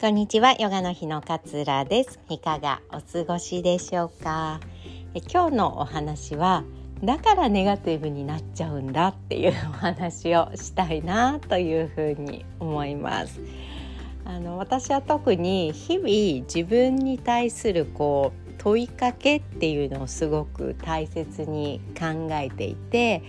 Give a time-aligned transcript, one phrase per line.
[0.00, 1.42] こんにちはヨガの日の勝
[1.86, 2.18] です。
[2.30, 4.58] いかがお過ごしでしょうか？
[5.12, 6.64] え今日のお話は
[7.04, 13.42] だからネガティブになっちゃうんだっていうお話をしたいなというふうに思います。
[14.24, 23.22] あの私は特に日々自分に対するこう問いかけっていうのをすごく大切に考えていて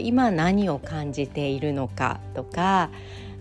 [0.00, 2.90] 今何を感じているのかとか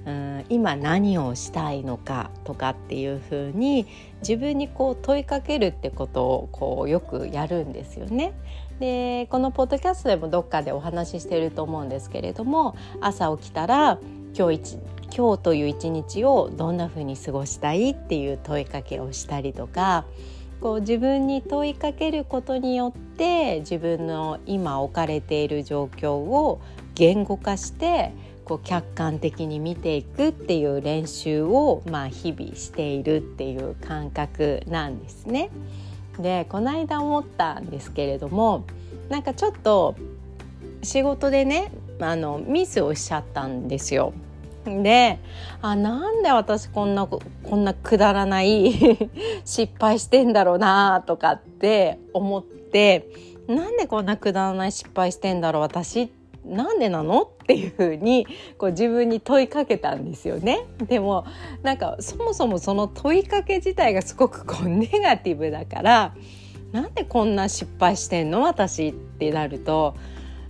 [0.05, 3.85] うん今何をしたいのかとかっていうふうに
[4.21, 8.33] 自分にこう問いかけるってことをこうよくやるんですよね。
[8.79, 13.99] でこのポッドキャストでもどっかでお話ししてると思うんですけれども朝起きたら
[14.37, 14.77] 今日
[15.15, 20.05] 今日という一日をどんなふうに過ごしたいっていう問いかけをしたりとか
[20.61, 26.61] こう自分に問いかけることによって自分の今置かれている状況を
[26.95, 28.13] 言語化して
[28.49, 35.51] こう客観的に見ていくっていう練習を、まあ、日々しているっていう感覚なんですね。
[36.17, 38.65] でこの間思ったんですけれども
[39.07, 39.95] なんかちょっと
[40.81, 44.13] 仕事でねあのミスをしちゃったんですよ。
[44.65, 45.19] で
[45.61, 47.21] あなんで私こんなこ
[47.55, 48.73] んなくだらない
[49.45, 53.09] 失敗してんだろうなとかって思って
[53.47, 56.07] なんでこんなくだらない失敗してんだろう私っ
[56.45, 57.21] なんでなの？
[57.21, 60.65] っていうふうにこう自分に問いかけたんですよね。
[60.87, 61.25] でも
[61.63, 66.15] なんかそもそもその問いかけ自体がすごくこうネガティブだから
[66.71, 68.43] なんでこんな失敗してんの？
[68.43, 69.95] 私ってなると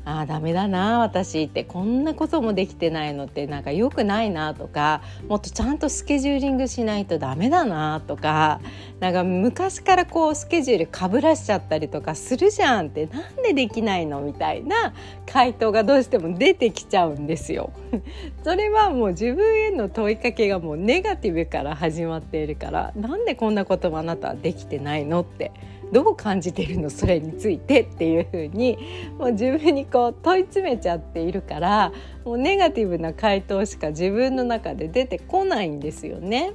[0.05, 8.59] ああダメだな私ってこんなこともできてないのってなんか良くないなとかもっとちゃんとスケジューリングしないとダメだなとか
[8.99, 14.21] なんか昔からこうスケジュールかぶらしちゃったりとかするじゃんってなんでできないの？
[14.21, 14.93] みたいな
[15.25, 17.71] 回答がどうしても出てきちゃうんですよ。
[18.43, 25.21] それはもう自分への問いかけがもうネガティブから始まっているからなんでこんなこともあなたはできてないの？
[25.21, 25.51] って
[25.91, 26.89] どう感じてるの？
[26.89, 28.77] それについてっていうふうに
[29.17, 31.91] もう自分にこう問い詰めちゃっているから
[32.23, 36.53] もうネガティブな回答しか自分の中で出てこないんですよね。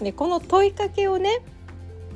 [0.00, 1.42] でこの問いかけをね、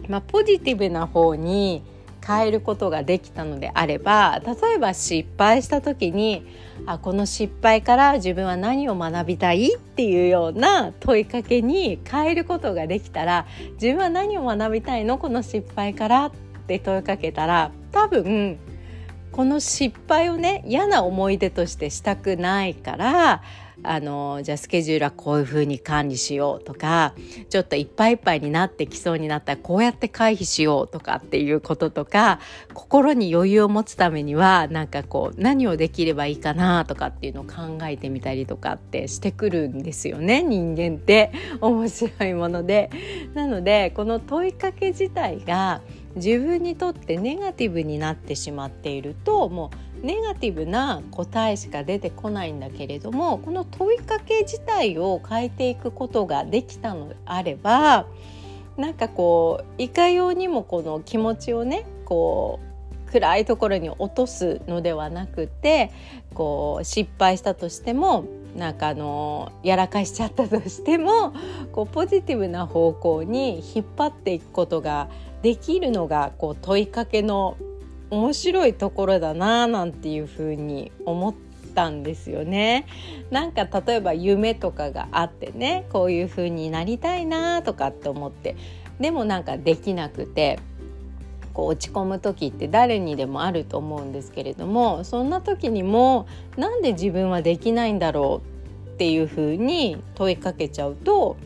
[0.08, 1.82] まあ、ポジティブな方に
[2.22, 6.46] 変えることができたのであれば例えば失敗した時に
[6.84, 9.76] あこの失敗から自分は何を学びたい？
[9.76, 13.46] っていうような問いかけに変えることができたら
[13.80, 15.16] 自分は何を学びたいの？
[15.16, 16.32] この失敗からっ
[16.76, 18.58] って問いかけたら多分
[19.32, 23.42] この失敗をね嫌な思い出としてしたくないから
[23.82, 27.14] あのじゃあスケジュールはこういうふうに管理しようとか
[27.48, 32.40] ちょっといっぱいいっぱいになってきそうになったらこうやって回避しようとかっていうこととか
[32.74, 42.90] 心に余裕を持つためにはなんかこう何をできればいいかなとかっていうのを考えてみたりとかってしてくるんですよね人間って面白いもので。
[43.34, 45.80] なのでこの問いかけ自体が
[46.16, 49.70] 自分にとってネガティブになってしまっているとも
[50.02, 58.06] うネガティブな答えしか出てこないんだけれどもこの問いかけ自体を変えていくことができたのであれば
[58.76, 62.60] なんかこういかようにもこの気持ちをねこ
[63.08, 65.90] う暗いところに落とすのではなくて
[66.32, 68.24] こう失敗したとしても
[68.56, 71.32] なんかあのやらかしちゃったとしても
[71.72, 75.08] こうポジティブな方向に引っ張っていくことが
[75.42, 77.56] できるのがこう問いかけの
[78.10, 81.34] 面白いところだななんていうふうに思っ
[81.74, 82.86] たんですよね。
[83.30, 88.56] なんか例えば夢とかがあってねこういうふうになりたいなとかって思って
[88.98, 90.58] でもなんかできなくて
[91.54, 101.36] こう落ち込む時って誰にでもあると思うんですけれどもそんな時にもなんで自分はできないんだろうっていうふうに問いかけちゃうと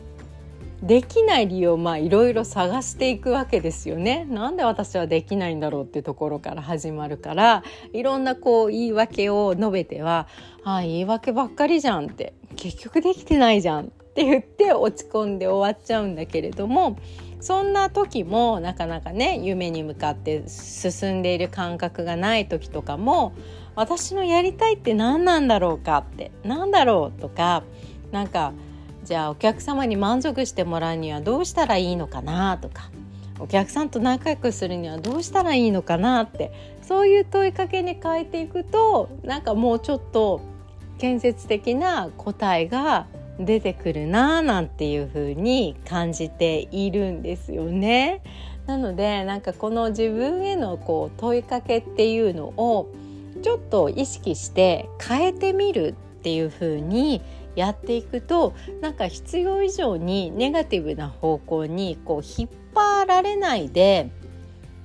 [0.83, 4.25] できない理由をまあいろいろ探していくわけですよね。
[4.29, 7.63] なんで私はできないんだろうってところから始まるから
[7.93, 10.27] いろんなこう言い訳を述べては
[10.63, 16.97] 「ああ言い訳ばっかりじゃん」って「結局できてないじゃん」って言って落ち込んで終わっちゃうんだけれども
[17.39, 23.33] そんな時もなかなかね夢に向かって進んでいる感覚がない時とかも
[23.75, 27.63] 私のやりたいって何なんだろうかって何だろうとか
[28.11, 28.53] なんか
[29.05, 32.89] じゃあお客様に満足してもらうにはどうしたらいいのかなとか
[33.39, 40.41] お客さんと仲良くするにはどうしたらいいのかなってそういう問いかけに変えていくとなんかもうちょっと
[40.97, 43.05] 建設的な答えが
[43.39, 48.21] 出てくるななんていう風に感じているんですよね。
[48.65, 52.89] なのでなんかこの自分へのこう問いかけっていうのを
[53.43, 55.93] ちょっと意識して変えてみるっ
[56.23, 57.21] ていう風に
[57.55, 64.09] やっていくとなんか必要以上にネガティブな方向にこう引っ張られないで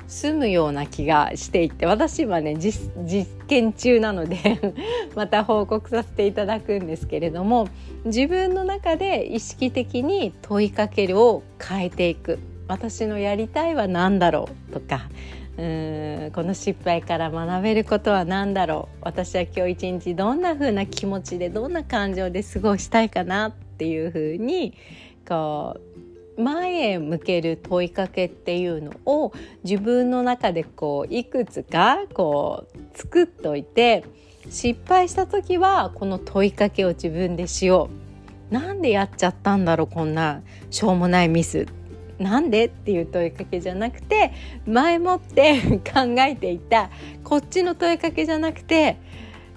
[0.07, 4.37] 済むような気がしていて私はね実験中なので
[5.15, 7.69] また報告させていただくんですけれども
[8.05, 12.39] 自分の中で意識的に問いかけるを変えていく。
[12.71, 15.09] 私のやりたいは何だろうとか
[15.61, 24.73] うんこの失敗から学べることは何だろう私は今日一日どんな風な気持ちでどんな感情で過ごしたいかなっていう風に
[25.29, 25.77] こ
[26.39, 34.07] う前へ向ける問いかけっていうのを自分の中でこういくつかこう作っといて
[34.49, 37.91] 失敗した時はこの問いかけを自分でしよ
[38.51, 38.55] う。
[38.55, 41.67] なんでやっちゃったんだろうこんなしょうもないミスっ
[42.21, 44.33] なんでっていう問いかけじゃなくて
[44.67, 45.61] 前もって
[45.93, 46.91] 考えていた
[47.25, 48.99] こっちの問いかけじゃなくて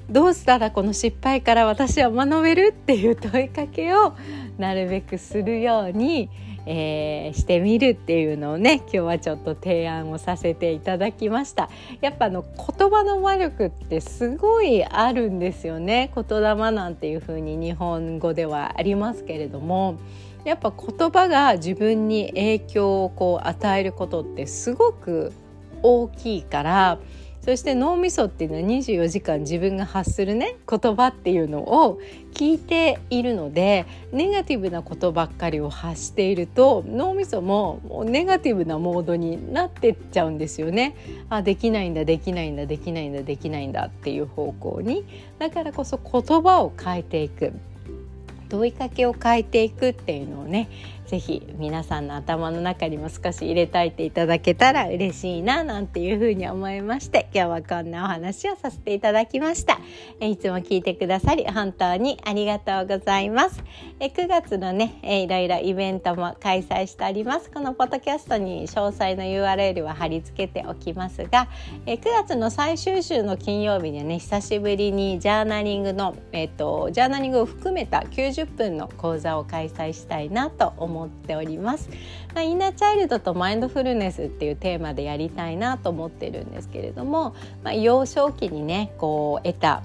[0.09, 4.13] どうしたらこの失敗から私は学べるっていう問いかけを
[4.57, 6.29] なるべくするように
[6.65, 11.69] えー、してみるっていうのをね今日はちょっと提案をさせていただきました。
[12.01, 16.09] やっぱあの言葉の魔力ってすごいあるんですよね。
[16.15, 19.97] 言霊なんていう風に日本語ではありますけれども。
[20.45, 25.31] やっぱ言葉が自分に影響をこう与えることってすごく
[25.81, 26.99] 大きいから
[27.43, 31.99] そして脳みそっていうのは24時間自分が発するね言葉っていうのを
[32.33, 40.95] 聞いているのでネガティブなことばっかりを発していると脳みそももうネガティブなモードになってっちゃうんですよね。
[41.29, 45.03] あできないんだできないんだできないんだできないんだっていう方向に
[45.37, 47.51] だからこそ言葉を変えていく
[48.53, 50.69] 問いかけを変えていくっていうのをね
[51.13, 59.79] ぜひ皆さんの頭の中にも少し入れといていただけたら嬉しいななんていうふうに思いまして今日はこんなお話をさせていただきました。
[60.19, 63.63] えいつも聞いてくださり本当にありがとうございます。
[63.99, 67.51] え9月のねえいろいろイベントも開催しております。
[67.51, 71.47] このポッドキャストに詳細の URL は貼り付けておきますが
[71.85, 81.89] え9月の最終週の金曜日にね久しぶりにジャーナリングのえっとジャーナリングを含めた90分の講座を開催したいなと思思っております。
[82.41, 89.83] インナーチャイルドとマインドフルネスっていうテーマでやりたいなと思ってるんですけれども、まあ、幼少期にねこう得た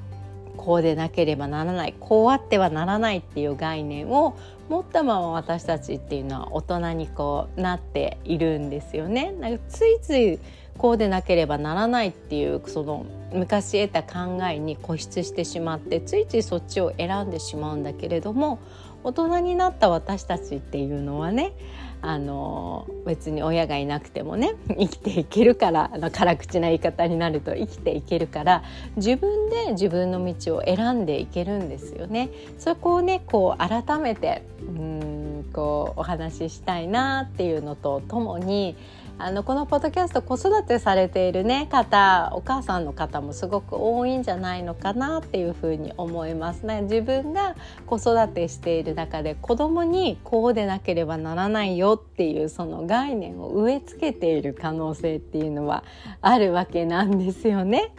[0.57, 4.37] こうでなければならないこうあってはならないっていう概念を
[4.69, 9.33] 持ったまま私たちっていうのは大人にこうなっているんですよね。
[9.33, 10.39] なんかついつい
[10.77, 18.61] こうでなければならないっていうその昔得た考えに固執してしまってついついそっちを選んでしまうんだけれども
[19.05, 21.53] 大人になった私たちっていうのはね
[22.01, 28.63] あの別に親がいなくてもね 生きていけるからあの辛口な言い方になると生きていけるから
[28.97, 32.31] 自分で自分の道を選んでいけるんですよね。
[32.59, 38.77] そこをねこう改めてうんこうお話ししたいなっていうのとともに
[39.21, 46.83] あのこのポッドキャスト子育てされているね方お母さんの方もすごく多いんじゃないのかなっていうふうに思いますね。
[46.83, 47.57] 自分が
[47.87, 55.83] 子育てしている中で子供にこうでなければならないよっていうその概念を植え付けている可能性っていうのは
[56.21, 57.93] あるわけなんですよね。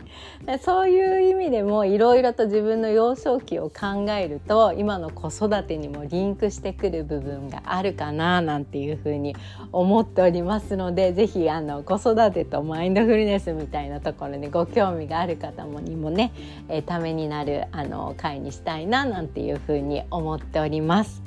[0.62, 9.36] そういう意味でもいろいろと自分の幼少期を考えると今の子育てにもリンクしてくる部分があるかななんていうふうに
[9.74, 16.32] 思っておりますのでぜひあの子育てとマインドフルネスみたいなところにご興味がある方もにもね、
[16.68, 21.22] えー、ためになるあの会にしたいななんていうふうに思っております。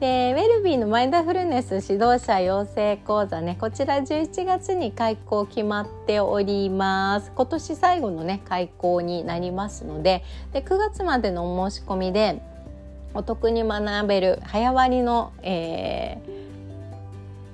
[0.00, 12.40] でウェルビーのマインドフルネス指導者養成講座ねこちら11月に開講決まっております今年最後のね開講になりますのでで9月までのお申し込みで
[13.12, 16.39] お得に学べる早割の、えー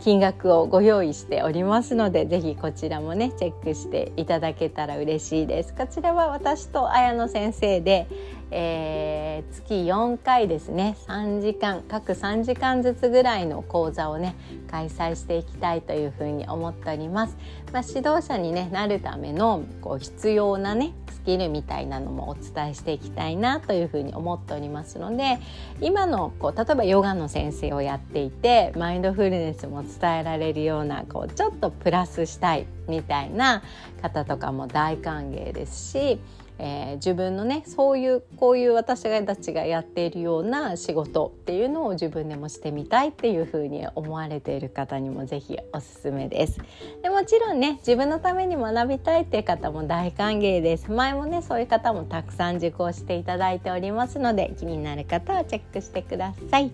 [0.07, 5.75] 金額をご用意しておりますのでぜひこちらもねチェックしていただけたら嬉しいです。
[5.75, 8.07] こちらは私と綾野先生で、
[8.51, 10.97] えー、月4回ですね。
[11.07, 14.35] 3時間各3時間ずつぐらいの講座をね
[14.71, 17.37] 開催していきたいというふうに思っております、
[17.73, 20.95] まあ、指導者に、ね、なるためのこう必要なね
[21.27, 25.39] きるみたいなのもお伝えしていきたいなというふうに思っておりますので
[25.81, 33.63] 今のこう例えばヨガの先生をやっていてマインドフルネスも伝えられるようなこうちょっとプラスしたいみたいな
[34.01, 36.21] 方とかも大歓迎ですし
[36.59, 46.59] えー、自分のねそういうこういう私たちがやっているような仕事っていうのを自分でもしてみたいっていうふうに思われている方にもぜひおすすめです。
[47.03, 50.91] でもちろんね自分のために学びたいっていう方も大歓迎です。
[50.91, 56.71] 前もねそういう方もたくさん受講していただいておりますので気になる方はチェックしてください。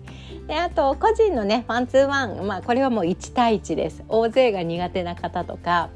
[0.47, 4.03] であと個人のねワンツーワンまあこれはもう1対1です。
[4.07, 5.89] 大勢が苦手な方とか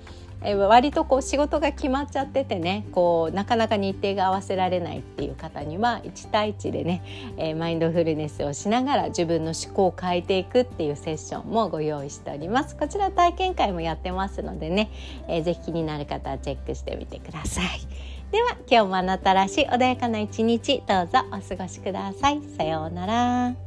[0.43, 7.03] え割とこう仕事が決まっちゃっててねこうなかなか日程が合わせられないっていう方には1対1でね、
[7.37, 12.75] え、マインドフルネスをしながら自分の思考を変えていくっていうセッションもご用意しております。
[12.75, 14.91] こちら体験会もやってますのでね、
[15.27, 17.67] えー、ぜひ気になる方はチェックしてみてください。
[18.31, 22.41] では今日もあなたらしい穏やかな一日どうぞお過ごしください。
[22.57, 23.66] さようなら。